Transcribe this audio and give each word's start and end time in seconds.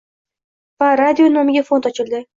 va 0.83 0.89
radio 1.01 1.29
nomiga 1.37 1.67
fond 1.71 1.91
ochildi. 1.93 2.29